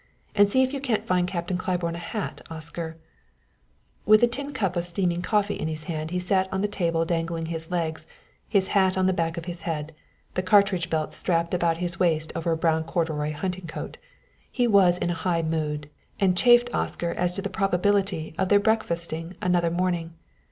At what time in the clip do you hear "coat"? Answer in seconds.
13.67-13.97